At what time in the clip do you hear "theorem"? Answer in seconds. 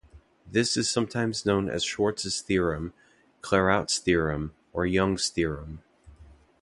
2.41-2.91, 3.99-4.55, 5.29-5.83